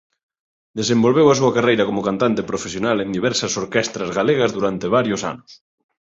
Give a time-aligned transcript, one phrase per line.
[0.79, 5.51] Desenvolveu a súa carreira como cantante profesional en diversas orquestras galegas durante varios anos.